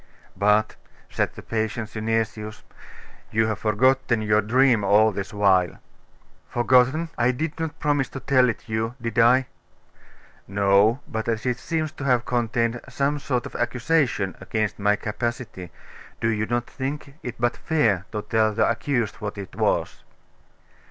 [0.35, 0.77] 'But,'
[1.11, 2.63] said the patient Synesius
[3.31, 5.77] 'you have forgotten your dream all this while.
[6.49, 7.09] 'Forgotten!
[7.19, 9.45] I did not promise to tell it you did I?'
[10.47, 15.69] 'No; but as it seems to have contained some sort of accusation against my capacity,
[16.19, 20.03] do you not think it but fair to tell the accused what it was?